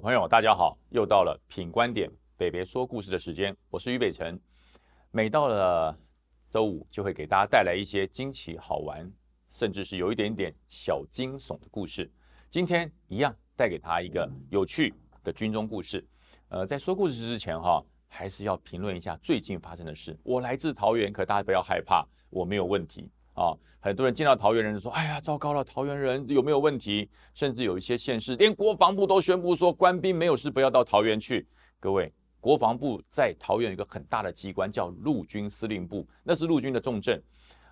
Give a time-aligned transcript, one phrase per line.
[0.00, 4.40] 朋友，大家好，又到了品观点北北说故事的时间，我是于北辰。
[5.10, 5.94] 每到了
[6.48, 9.06] 周五，就会给大家带来一些惊奇、好玩，
[9.50, 12.10] 甚至是有一点点小惊悚的故事。
[12.48, 16.02] 今天一样带给他一个有趣的军中故事。
[16.48, 20.18] 呃，在说故事之前哈，还是要评论一下最近发生的事。
[20.22, 23.06] 我来自桃园，可大家不要害怕，我没有问题。
[23.40, 31.48] 啊，很多人见到桃园人就说：“哎呀，糟糕了，桃园人有没有问题？”甚至有一些县市连国防部都宣布说，官兵没有事不要到桃园去。
[31.80, 37.22] 各位，国防部在桃园有一个很大的机关叫陆军司令部，那是陆军的重镇。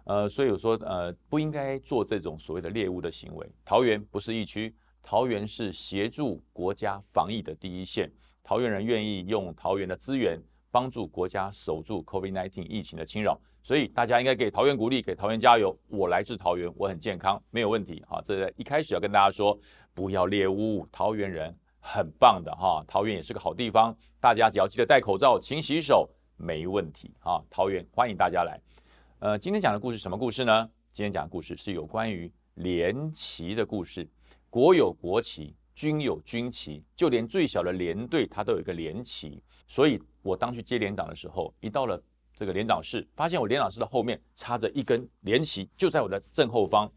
[0.04, 3.46] 呃，所以我说，呃，不应该做这种所谓的猎物的行为。
[3.62, 8.10] 桃园不是疫区，桃园是协助国家防疫的第一线。
[8.42, 10.42] 桃园人愿意用桃园的资源
[10.78, 13.36] 帮助国家守住 COVID-19 疫情的侵扰。
[13.64, 15.76] 所以大家应该给桃园鼓励，给桃园加油。
[15.88, 18.00] 我来自桃园，我很健康，没有问题。
[18.06, 19.58] 好，这一开始要跟大家说，
[19.92, 22.84] 不要猎污桃园人，很棒的哈。
[22.86, 27.42] 桃园也是个好地方，大家只要记得戴口罩、勤洗手，没问题啊。
[27.50, 28.60] 桃园欢迎大家来。
[29.18, 30.70] 呃，今天讲的故事什么故事呢？
[30.92, 34.08] 今天讲的故事是有关于连旗的故事。
[34.48, 39.42] 国有国旗，军有军旗，就连最小的连队，它都有一个连旗。
[39.66, 42.02] 所以我当去接连长的时候，一到了。
[42.34, 46.88] 这个连长室发现我连长室的后面插着一根连旗，就在我的正后方。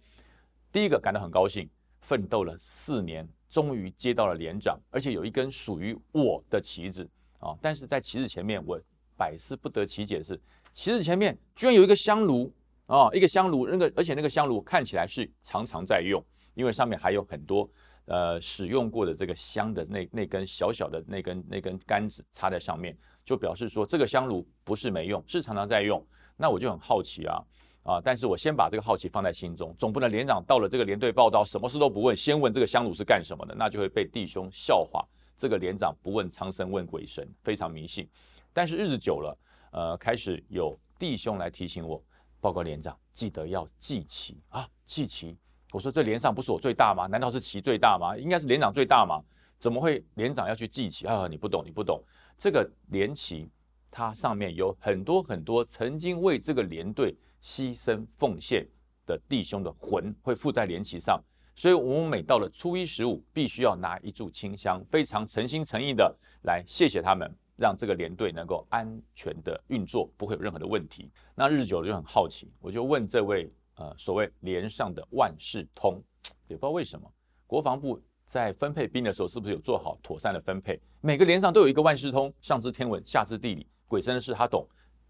[0.72, 1.68] 第一个感到很高兴，
[2.02, 7.10] 奋斗了四年，终于接到了连长，而且有一根属于我的旗子
[7.40, 7.58] 啊！
[7.60, 8.80] 但是在旗子前面，我
[9.18, 10.40] 百思不得其解的是，
[10.74, 12.54] 旗子前面居然有一个香炉
[12.86, 17.68] 啊，一个香炉，那个而且那个香炉看起来是常常在用，因为上面还有很多
[18.06, 22.96] 呃使用过的这个香的那那根小小的那根那根杆子插在上面。
[23.24, 26.06] 就表示说这个香炉不是没用，是常常在用。
[26.38, 27.44] 那我就很好奇啊
[27.84, 28.02] 啊！
[28.04, 35.06] 但是我先把这个好奇放在心中，总不能连长到了这个连队报道，什么事都不问，先问这个香炉是干什么的，那就会被弟兄笑话。
[35.38, 38.08] 这个连长不问苍生问鬼神，非常迷信。
[38.54, 39.38] 但是日子久了，
[39.72, 42.04] 呃，开始有弟兄来提醒我，
[42.40, 45.38] 报告连长，记得要记旗啊，记旗。
[45.72, 47.08] 我说这连上不是我最大吗？
[47.08, 48.18] 难道是旗最大吗？
[48.18, 49.24] 应该是连长最大吗？
[49.60, 51.28] 怎么会连长要去记旗啊？
[51.28, 52.04] 你不懂，你不懂。
[52.42, 53.48] 这个连旗，
[53.92, 58.68] 它上面有很多很多曾经为这个连队牺牲奉献
[59.06, 71.12] 的弟兄的魂会附在连旗上，所以我们每到了初一十五，必须要拿一炷清香，非常诚心诚意的来谢谢他们，让这个连队能够安全的运作，不会有任何的问题。
[71.36, 76.02] 那日久了就很好奇，我就问这位呃所谓连上的万事通，
[76.48, 77.08] 也不知道为什么
[77.46, 78.02] 国防部。
[78.32, 80.80] 在分配兵的时候，是不是有做好妥善的分配？
[81.02, 84.66] 每个连上都有一个万事通，上知天文，下知地理，鬼神的事他懂，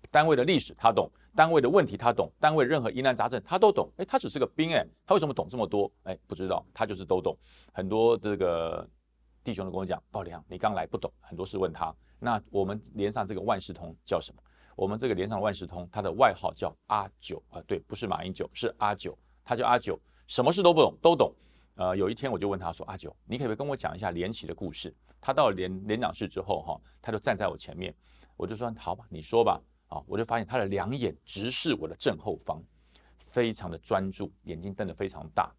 [0.09, 3.87] 单位的历史他懂，单位的问题他懂，单位任何疑难杂症他都懂。
[3.97, 5.91] 哎，他只是个兵，哎，他为什么懂这么多？
[6.01, 7.37] 哎，不知道，他就是都懂。
[7.71, 8.89] 很多这个
[9.43, 11.95] 弟兄都跟我讲，宝良，你刚来不懂，很多事问他。
[12.17, 14.41] 那我们连上这个万事通叫什么？
[14.75, 19.15] 我们这个连上万事通，他的外号叫阿九啊，对，不是马英九，是阿九，
[19.45, 19.95] 他叫阿九，
[20.25, 21.31] 什么事都不懂，都懂。
[21.81, 27.91] 呃，有一天我就问他说：“阿九，你可不可以跟我讲一下连旗的故事？”他到了连连长室之后，哈，他就站在我前面，
[28.37, 29.59] 我就说：“好吧，你说吧。”
[29.89, 32.63] 啊，我就发现他的两眼直视我的正后方，
[33.31, 35.51] 非常的专注，眼睛瞪得非常大。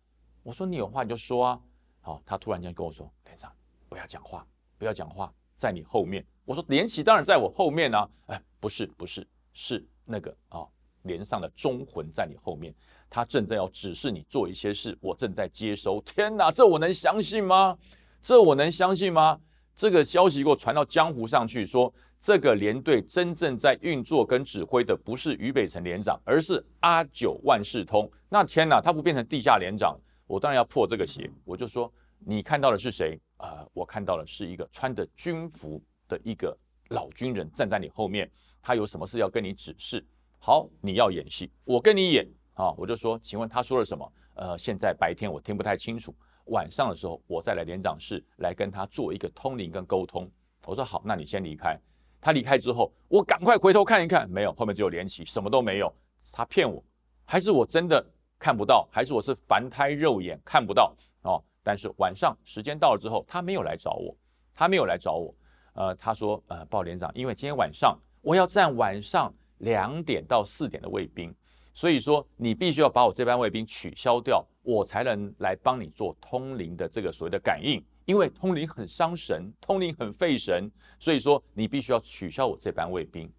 [0.45, 1.61] 我说：“你有话你就说啊。”
[2.01, 3.53] 好，他突然间跟我说：“连长，
[3.89, 4.47] 不要讲话，
[4.79, 10.65] 不要讲话，在你后面。”我说：“连旗当然在我后面啊。”哎，不是，不是，是那个啊，
[11.03, 12.73] 连上的忠魂在你后面。
[13.15, 16.01] 他正在要指示你做一些事，我正在接收。
[16.07, 17.77] 天哪，这我能相信吗？
[18.23, 19.39] 这我能相信吗？
[19.77, 28.11] 这个消息给我传到江湖上去，说这个连队真正在运作跟指挥的不是俞北辰连长，而是阿九万事通。
[28.31, 29.95] 那天哪，他不变成地下连长，
[30.27, 31.31] 我当然要破这个邪。
[31.45, 33.21] 我就说，你看到的是谁？
[33.37, 36.57] 呃，我看到的是一个穿着军服的一个
[36.89, 38.31] 老军人站在你后面，
[38.63, 40.03] 他有什么事要跟你指示？
[40.39, 42.27] 好，你要演戏，我跟你演。
[42.55, 44.13] 啊，我就说，请问他说了什么？
[44.35, 46.15] 呃，现在白天我听不太清楚，
[46.47, 50.31] 晚上的时候我再来连长室来跟他做一个通灵跟沟通。
[50.65, 51.79] 我说好，那你先离开。
[52.21, 55.93] 他离开之后，我赶快回头看一看，没有，后面只有连旗，什么都没有。
[56.33, 56.83] 他骗我，
[57.25, 58.05] 还是我真的
[58.39, 60.95] 看不到，还是我是凡胎肉眼看不到？
[61.23, 64.17] 哦，但是晚上时间到了之后，他没有来找我，
[64.55, 65.35] 他没有来找我。
[65.75, 71.35] 呃，他说，呃，报连长，因为今天晚上我要站晚上两点到四点的卫兵。
[71.75, 77.83] 所以说，你必须要把我这班卫兵取消掉，我才能来帮你做通灵的这个所谓的感应。
[78.05, 83.33] 因为通灵很伤神，通灵很费神，所以说你必须要取消我这班卫兵。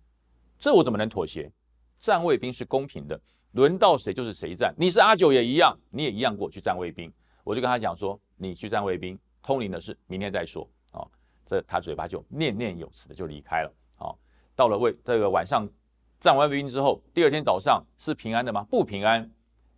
[0.58, 1.52] 这我怎么能妥协？
[2.00, 3.20] 站卫兵是公平的，
[3.52, 4.74] 轮到谁就是谁站。
[4.78, 7.12] 你是阿九也一样，你也一样过去站卫兵。
[7.44, 10.68] 我就跟他讲说，你去站卫兵，通灵的事明天再说。
[10.92, 11.06] 啊，
[11.46, 13.74] 这他嘴巴就念念有词的就离开了。
[13.98, 14.16] 啊，
[14.56, 15.70] 到了卫这个晚上
[16.24, 18.66] 站完卫兵之后，第二天早上是平安的吗？
[18.70, 19.30] 不平安。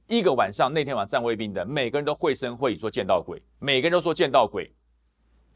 [0.06, 4.71] 一个晚上那天晚上站卫兵的每个人都会声会影说见到鬼，每个人都说见到鬼。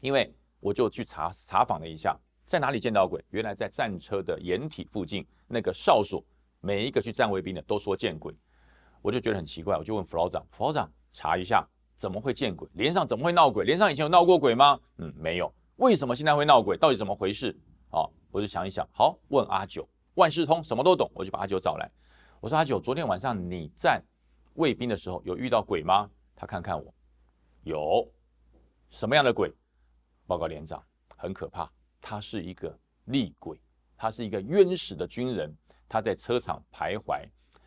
[0.00, 3.24] 因为我就去查查访了一下，在哪里见到鬼？
[3.30, 6.24] 原来在战车的掩体附近那个哨所，
[6.60, 8.34] 每一个去站卫兵的都说见鬼。
[9.00, 11.64] 我就觉得很奇怪，我就问副老长，副老长查一下，
[11.94, 12.68] 怎么会见鬼？
[12.72, 13.64] 连上怎么会闹鬼？
[13.64, 14.76] 连上以前有闹过鬼吗？
[14.96, 15.54] 嗯，没有。
[15.76, 16.76] 为什么现在会闹鬼？
[16.76, 17.56] 到底怎么回事？
[17.92, 21.90] 好，我就想一想，好，问阿九，万事通，什么都懂，我就把阿九找来。
[22.40, 24.02] 我说阿九，昨天晚上你站
[24.54, 26.10] 卫兵的时候有遇到鬼吗？
[26.34, 26.92] 他看看我，
[27.62, 28.06] 有。
[28.90, 29.52] 什么样的鬼？
[30.26, 30.82] 报告连长，
[31.16, 31.70] 很可怕，
[32.00, 33.60] 他是一个厉鬼，
[33.96, 35.54] 他是一个冤死的军人，
[35.88, 37.24] 他在车场徘徊。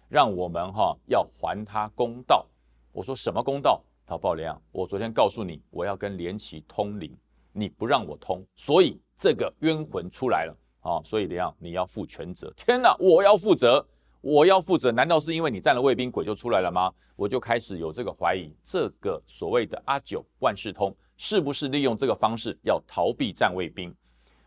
[0.10, 2.46] 让我们哈要还他公道。
[2.92, 3.82] 我说什么公道？
[4.06, 7.18] 他报连长，我昨天告诉你，我要跟连旗通灵，
[7.52, 11.02] 你不让我通，所以这个冤魂出来了啊！
[11.04, 12.54] 所以连长你要负全责。
[12.56, 13.84] 天哪，我要负责，
[14.22, 16.94] 我要负责，难道是因为你占了卫兵，鬼就出来了吗？
[17.16, 23.94] 我就开始有这个怀疑，这个所谓的阿九万事通，是不是利用这个方式要逃避站卫兵？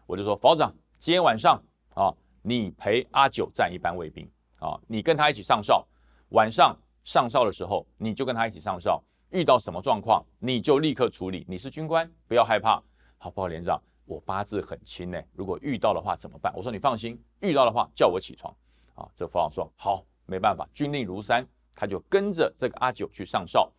[0.07, 1.61] 我就说，保长，今天晚上
[1.95, 4.25] 啊，你陪阿九站一班卫兵。
[4.59, 5.87] 啊，你跟他一起上哨，
[6.31, 6.75] 晚上
[7.05, 9.03] 上哨的时候，你就跟他一起上哨。
[9.31, 11.45] 遇到什么状况，你就立刻处理。
[11.47, 12.83] 你是军官，不要害怕。
[13.19, 16.53] 好，报告连长，我八字很轻呢，如果遇到的话怎么办？
[16.57, 18.55] 我说你放心，遇到的话叫我起床。
[18.95, 23.71] 啊，这副长说好，没办法，军令如山，他就跟着这个阿九去上哨。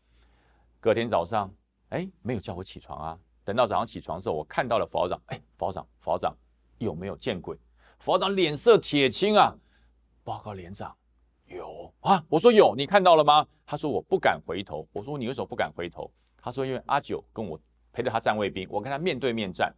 [0.80, 1.52] 隔天早上，
[1.90, 3.20] 哎，没有叫我起床啊。
[3.44, 6.36] 等到早上起床的时候，我看到了佛长，哎，佛长，佛长
[6.78, 7.58] 有没有见鬼？
[7.98, 9.56] 佛长脸色铁青啊。
[10.24, 10.96] 报告连长，
[11.46, 13.48] 有啊，我说有，你看到了吗？
[13.66, 14.86] 他说我不敢回头。
[14.92, 16.12] 我说你为什么不敢回头？
[16.38, 17.60] 他说因为阿九跟我
[17.92, 19.74] 陪着他站卫兵，我跟他面对面站。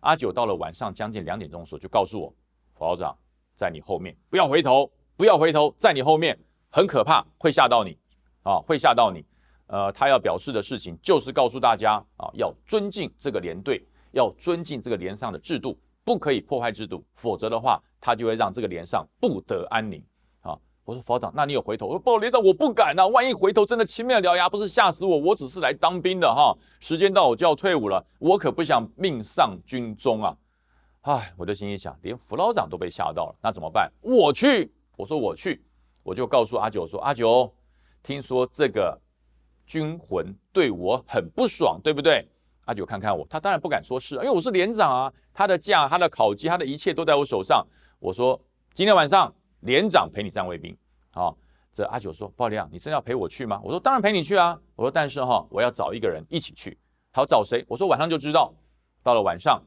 [0.00, 2.34] 阿九到了晚上将近两点钟的时候，就告诉我，
[2.74, 3.16] 副老长
[3.54, 6.38] 在你后面，不要回头，不要回头，在你后面
[6.70, 7.96] 很可怕，会吓到你
[8.42, 9.24] 啊，会吓到你。
[9.66, 15.78] 呃，他要表示的事情就是告诉大家啊，要尊敬这个连队，要尊敬这个连上的制度。
[16.02, 20.02] 不可以破坏制度，否则的话，他就会让这个连上不得安宁！
[20.90, 21.86] 我说，副长，那你有回头？
[21.86, 23.06] 我说，不连长，我不敢啊！
[23.06, 25.16] 万一回头真的青面獠牙，不是吓死我？
[25.16, 30.36] 我只是来当兵的哈，时间到我就要退伍了，我可不想命丧军中啊！
[31.02, 33.88] 唉，我就心里想，连副老长都被吓到了，那怎么办？
[34.00, 35.62] 我去，我说我去，
[36.02, 37.52] 我就告诉阿九说，阿九，
[38.02, 38.98] 听说这个
[39.64, 42.28] 军魂对我很不爽，对不对？
[42.64, 45.12] 阿九看看我，他当然不敢说是，因为我是连长啊。
[45.32, 47.64] 他的假、他的考绩、他的一切都在我手上。
[48.00, 48.38] 我说
[48.74, 50.76] 今天晚上连长陪你站卫兵。
[51.10, 51.36] 好，
[51.72, 56.78] 这阿九说：“鲍连长，你真的要陪我去吗？”我说：“当然陪你去啊。”我说：“但是哈，我要找一个人一起去。
[57.12, 58.52] 好，找谁？”我说：“晚上就知道。”
[59.02, 59.62] 到了晚上，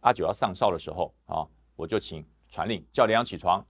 [0.00, 1.46] 阿九要上哨的时候啊，
[1.76, 3.64] 我就请传令叫连长起床。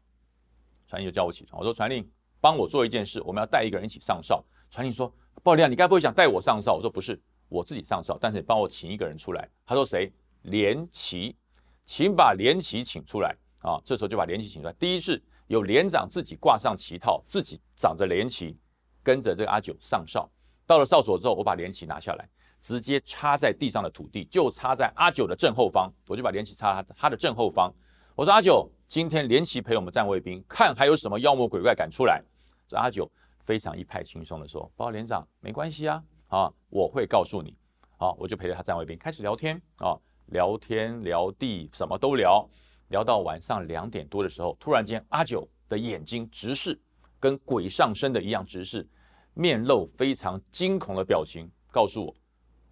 [0.87, 1.61] 传令就叫我起床。
[1.61, 2.09] 我说：“传令，
[2.41, 5.13] 帮我做一件事，我们要带一个人一起上哨。”传令说
[5.43, 7.21] ：“鲍连长，你该不会想带我上哨？”我说：“不是。”
[7.51, 9.49] 我自己上哨，但是你帮我请一个人出来。
[9.67, 10.13] 他说谁？
[10.43, 11.37] 连旗，
[11.85, 13.83] 请把连旗请出来啊！
[13.85, 14.73] 这时候就把连旗请出来。
[14.75, 15.21] 第一是
[15.51, 18.57] 有连长自己挂上旗套，自己长着连旗，
[19.03, 20.31] 跟着这个阿九上哨。
[20.65, 22.29] 到了哨所之后，我把连旗拿下来，
[22.61, 25.93] 直接插在地上的土地，就插在阿九的正后方。
[26.07, 27.69] 我就把连旗插他的正后方。
[28.15, 32.23] 我说阿九，今天连旗陪我们站卫兵，看还有什么妖魔鬼怪敢出来。
[32.69, 37.57] 这阿九非常一派轻松的说：“报告连长，没关系啊。”啊，我会告诉你，
[37.99, 42.49] 好，我就陪着他站卫兵开始聊天啊，聊天聊地什么都聊，
[42.91, 46.79] 聊到晚上两点多的时候，突然间阿九的眼睛直视，
[47.19, 48.87] 跟鬼上身的一样直视，
[49.33, 52.15] 面露非常惊恐的表情，告诉我，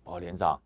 [0.04, 0.60] 哦，连长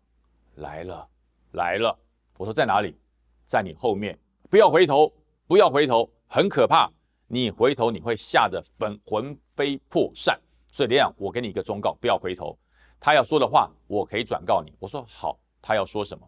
[0.55, 1.07] 来了
[1.51, 1.95] 来了，
[2.37, 2.97] 我说在哪里，
[3.45, 4.17] 在你后面，
[4.49, 5.13] 不要回头，
[5.45, 6.91] 不要回头，很可怕，
[7.27, 10.39] 你回头你会吓得粉魂飞魄散，
[10.71, 12.57] 所以连长，我给你一个忠告，不要回头。
[12.99, 14.73] 他要说的话，我可以转告你。
[14.79, 16.27] 我说好，他要说什么？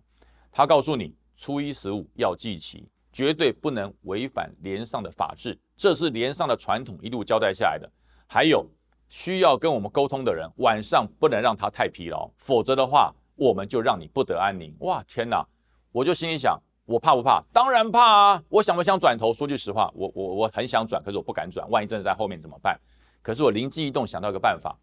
[0.51, 7.89] 他告诉你，初一十五要祭旗，绝对不能违反连上的法制，这是连上的传统，一路交代下来的。
[8.27, 8.67] 还有
[9.07, 14.75] 需要跟我们沟通的人，晚上不能让他太疲劳，否则的话，我们就让你不得安宁。
[14.79, 15.47] 哇，天哪！
[15.93, 17.41] 我就心里想，我怕不怕？
[17.53, 18.43] 当然怕啊！
[18.49, 19.33] 我想不想转头？
[19.33, 22.77] 说句实话，我我我很想转，可是我不敢转，万一真的在后面怎么办？
[23.21, 24.77] 可是我灵机一动，想到一个办法。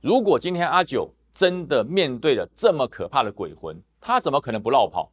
[0.00, 5.12] 如果今天阿九真的面对了这么可怕的鬼魂，他怎么可能不绕跑？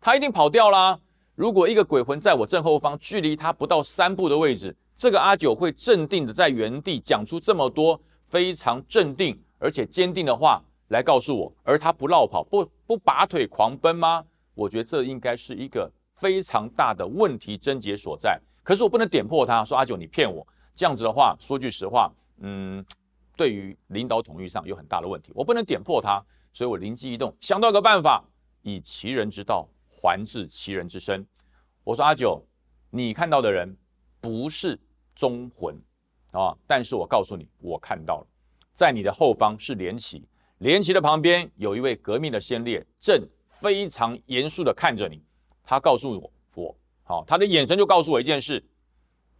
[0.00, 0.98] 他一定跑掉啦！
[1.34, 7.98] 如果一个鬼魂在我正后方，距离他不到三步的位置，这个阿九会镇定的在原地讲出这么多
[8.28, 14.22] 非常镇定而且坚定的话来告诉我，而他不绕跑，不不拔腿狂奔吗？
[14.54, 18.38] 我觉得这应该是一个非常大的问题症结所在。
[18.62, 22.84] 可是我不能点破他，说阿九你骗我，这样子的话，说句实话，嗯，
[23.36, 26.22] 对于领导统御上有很大的问题，我不能点破他，
[26.52, 28.22] 所以我灵机一动，想到个办法，
[28.60, 29.66] 以其人之道
[30.02, 31.24] 还治其人之身。
[31.84, 32.44] 我说阿九，
[32.90, 33.76] 你看到的人
[34.20, 34.76] 不是
[35.14, 35.80] 忠魂
[36.32, 38.26] 啊，但是我告诉你，我看到了，
[38.74, 40.26] 在你的后方是连旗，
[40.58, 43.24] 连旗的旁边有一位革命的先烈，正
[43.60, 45.22] 非常严肃的看着你，
[45.62, 46.76] 他告诉我我。
[47.04, 48.60] 好，他的眼神就告诉我一件事：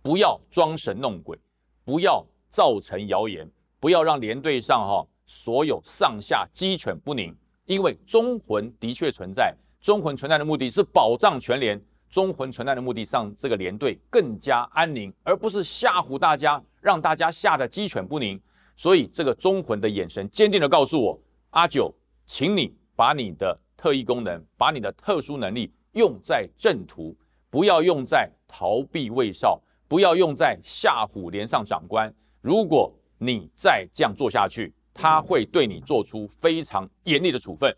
[0.01, 1.37] 不要装神弄鬼，
[1.85, 3.51] 不要造成谣言，
[3.81, 7.37] 不要让连队上哈所有上下鸡犬不宁。
[7.67, 18.41] 因为忠魂的确存在，忠魂存在的目的是保障全连，忠魂存在的目的让这个连队更加安宁，而不是吓唬大家，让大家吓得鸡犬不宁。
[18.77, 21.21] 所以这个忠魂的眼神坚定的告诉我：
[21.51, 21.93] 阿九，
[22.27, 27.17] 请你把你的特异功能，把你的特殊能力用在正途。
[27.51, 32.11] 不要用在逃避卫少，不要用在吓唬连上长官。
[32.41, 37.77] 如果你再这样做下去，他会对你做出非常严厉的处分。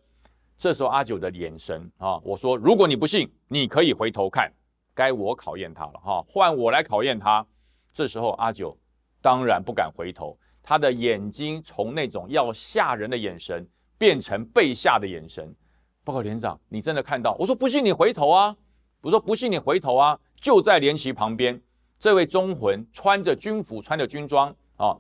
[0.57, 4.53] 这时候阿九的眼神啊，我说，如果你不信，你可以回头看，
[4.95, 7.47] 该我考验他了哈，换我来考验他。
[7.93, 8.77] 这时候阿九
[9.21, 13.69] 当然不敢回头，他的眼睛从那种要吓人的眼神
[13.99, 15.55] 变成被吓的眼神。
[16.05, 17.35] 报告连长，你真的看到？
[17.39, 18.57] 我说不信你回头啊。
[19.01, 21.61] 我说不信你回头啊，就在连旗旁边，
[21.99, 24.97] 这位忠魂穿着军服，穿着军装啊，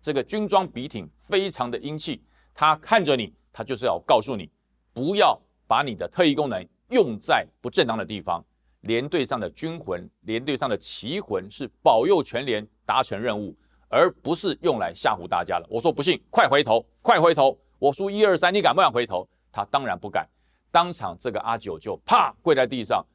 [0.00, 2.22] 这个军装笔挺，非常的英气。
[2.54, 4.48] 他看着你，他就是要告诉你，
[4.92, 8.44] 不要把你的特异功能用在不正当的地方。
[8.82, 13.56] 连队上的军魂，连队上的旗魂是保佑全连达成任务，
[13.88, 15.66] 而不是用来吓唬大家的。
[15.70, 17.56] 我说不信，快回头，快回头！
[17.78, 19.28] 我数一二三，你敢不敢回头？
[19.52, 20.28] 他当然不敢，
[20.72, 23.06] 当场这个阿九就啪跪在地上。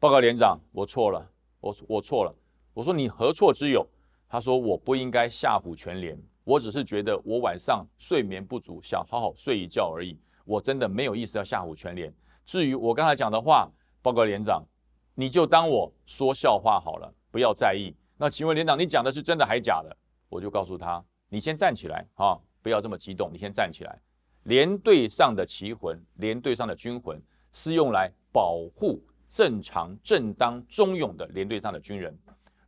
[0.00, 1.24] 报告连长，我错了，
[1.60, 2.34] 我我错了。
[2.74, 3.86] 我说你何错之有？
[4.28, 10.18] 他说我不应该吓唬全连，我只是觉得我晚上睡眠不足，想好好睡一觉而已。
[10.46, 12.10] 我真的没有意思要吓唬全连。
[12.46, 14.64] 至于我刚才讲的话，报告连长，
[15.14, 17.94] 你就当我说笑话好了，不要在意。
[18.16, 19.94] 那请问连长，你讲的是真的还假的？
[20.30, 24.00] 我就告诉他，你先站起来啊，不要这么激动，你先站起来。
[24.44, 27.20] 连队上的旗魂，连队上的军魂
[27.52, 28.98] 是用来保护。
[29.28, 32.16] 正常、正当、忠勇的连队上的军人，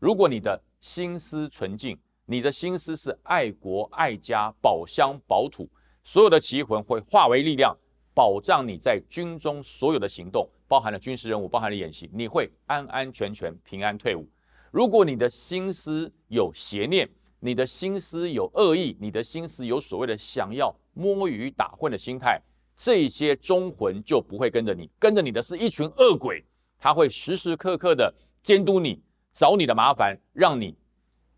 [0.00, 5.70] 如果你的心思纯净，你的心思是爱国爱家、保乡保土，
[6.10, 7.76] 所有的奇魂会化为力量，
[8.14, 14.26] 保障你在军中所有的行动，包含了军事任务，包含了演习，你会安安全全、平安退伍。
[14.70, 17.06] 如果你的心思有邪念，
[17.40, 22.40] 你的心思有恶意，你的心思有所谓的想要摸鱼打混的心态。
[22.74, 26.42] 这些忠魂就不会跟着你，跟着你的是一群恶鬼，
[26.78, 28.10] 他会时时刻刻的
[28.42, 28.98] 监督你，
[29.30, 30.74] 找你的麻烦，让你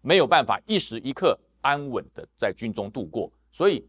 [0.01, 3.33] 没有办法一时一刻安稳的在军中度过。
[3.51, 3.85] 所以，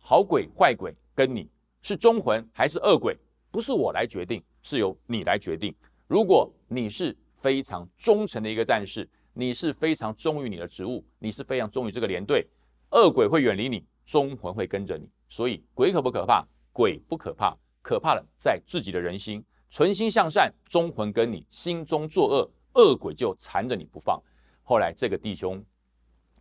[0.00, 1.48] 好鬼坏鬼跟你
[1.80, 3.16] 是忠魂还是恶鬼，
[3.50, 5.74] 不是我来决定，是由你来决定。
[6.08, 12.46] 如果你是非常忠诚的一个战士，你是非常忠于你的职务，你是非常忠于这个连队，
[12.90, 15.08] 恶鬼会远离你，忠魂会跟着你。
[15.28, 16.44] 所以，鬼可不可怕？
[16.72, 19.44] 鬼不可怕，可怕的在自己的人心。
[19.70, 24.20] 存心向善，忠魂跟你；心中作恶，恶鬼就缠着你不放。
[24.64, 25.64] 后来这个弟兄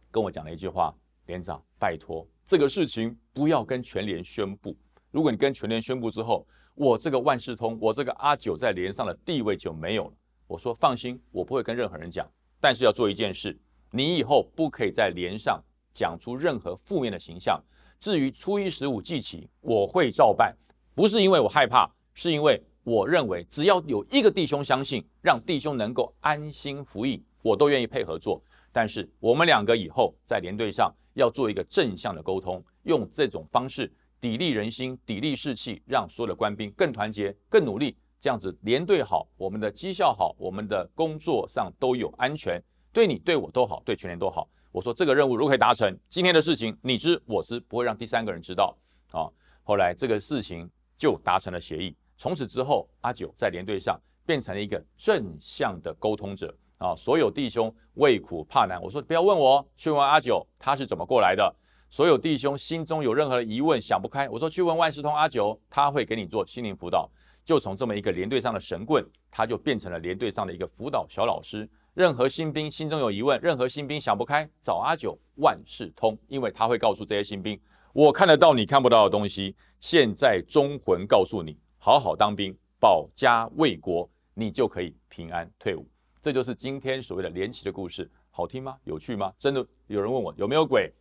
[0.10, 0.92] 跟我讲了一句话
[1.30, 4.76] ：“连长，拜托，这个事情不要跟全连宣布。
[5.12, 10.14] 如果你跟全连宣布之后，我这个万事通，我这个阿九在连上的地位就没有了。”
[10.48, 12.28] 我说：“放心，我不会跟任何人讲。
[12.60, 13.56] 但是要做一件事，
[13.92, 17.64] 你以后不可以在连上讲出任何负面的形象。”
[18.00, 20.56] 至于初一十五祭旗，我会照办，
[20.96, 28.42] 不是因为我害怕，是因为我认为只要有一个弟兄相信，让弟兄能够安心服役，我都愿意配合做。
[28.72, 42.62] 但是我们两个以后在连队上要做一个正向的沟通，用这种方式砥砺人心、砥砺士气，让所有的官兵更团结、更努力，这样子连队好，我们的绩效好，我们的工作上都有安全，
[42.92, 44.48] 对你对我都好，对全连都好。
[44.72, 48.78] 我说这个任务如果可以达成，今天的事情你知我知，不会让第三个人知道
[49.12, 49.26] 啊。
[49.64, 56.96] 后来这个事情就达成了协议，从此之后，阿九在连队上变成了一个正向的沟通者啊。
[56.96, 61.56] 所有弟兄畏苦怕难，我说不要问我，去问阿九他是怎么过来的。
[61.92, 67.10] 所有弟兄心中有任何的疑问想不开，我说去问万事通阿九，他会给你做心灵辅导。
[67.46, 71.68] 就从这么一个连队上的神棍，他就变成了连队上的一个辅导小老师。
[71.96, 77.60] 任何新兵心中有疑问，任何新兵想不开，找阿九万事通，因为他会告诉这些新兵，
[77.92, 79.56] 我看得到你看不到的东西。
[79.80, 85.88] 现在忠魂告诉你，好好当兵，保家卫国，你就可以平安退伍。
[86.22, 88.78] 这就是今天所谓的连旗的故事，好听吗？
[88.84, 89.34] 有趣吗？
[89.40, 90.92] 真的有人问我有没有鬼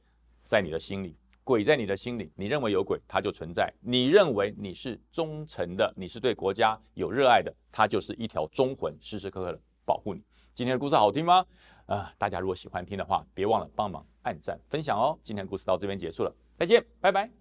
[0.44, 1.16] 在你的心里？
[1.42, 10.22] 鬼在你的心里，你认为有鬼，它就存在；你认为你是忠诚的，你是对国家有热爱的，它就是一条忠魂，时时刻刻的保护你。
[10.54, 11.44] 今天的故事好听吗？
[11.86, 15.18] 啊，大家如果喜欢听的话，别忘了帮忙按赞分享哦。
[15.22, 17.37] 今天的故事到这边结束了，再见，拜拜。